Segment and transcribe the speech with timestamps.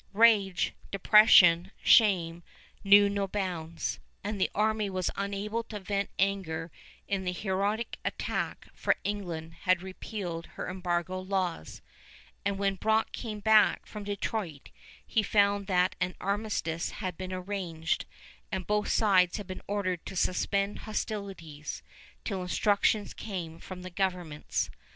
[0.13, 2.41] Rage, depression, shame,
[2.83, 6.71] knew no bounds; and the army was unable to vent anger
[7.07, 11.83] in heroic attack, for England had repealed her embargo laws,
[12.43, 14.71] and when Brock came back from Detroit
[15.05, 18.07] he found that an armistice had been arranged,
[18.51, 21.83] and both sides had been ordered to suspend hostilities
[22.25, 24.71] till instructions came from the governments.